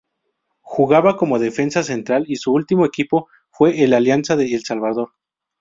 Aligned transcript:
Jugaba 0.61 1.15
como 1.15 1.37
defensa 1.37 1.83
central 1.83 2.25
y 2.27 2.37
su 2.37 2.51
ultimo 2.51 2.87
equipo 2.87 3.27
fue 3.51 3.83
el 3.83 3.93
Alianza 3.93 4.35
de 4.35 4.45
El 4.51 4.63
Salvador. 4.63 5.11